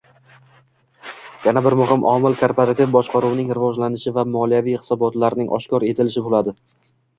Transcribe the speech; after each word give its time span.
Yana 1.43 1.61
bir 1.67 1.75
muhim 1.81 2.07
omil 2.13 2.39
korporativ 2.39 2.97
boshqaruvning 2.97 3.53
rivojlanishi 3.59 4.15
va 4.19 4.27
moliyaviy 4.39 4.81
hisobotlarning 4.81 5.55
oshkor 5.61 5.89
etilishi 5.93 6.27
bo'ladi 6.31 6.59